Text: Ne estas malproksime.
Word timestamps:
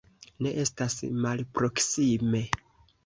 Ne 0.45 0.53
estas 0.63 0.95
malproksime. 1.27 2.43